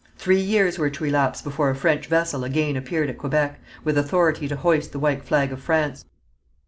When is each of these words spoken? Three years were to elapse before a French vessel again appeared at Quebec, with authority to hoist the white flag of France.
Three 0.17 0.39
years 0.41 0.79
were 0.79 0.89
to 0.89 1.05
elapse 1.05 1.43
before 1.43 1.69
a 1.69 1.75
French 1.75 2.07
vessel 2.07 2.43
again 2.43 2.75
appeared 2.75 3.11
at 3.11 3.19
Quebec, 3.19 3.59
with 3.83 3.99
authority 3.99 4.47
to 4.47 4.55
hoist 4.55 4.93
the 4.93 4.97
white 4.99 5.23
flag 5.23 5.51
of 5.51 5.61
France. 5.61 6.05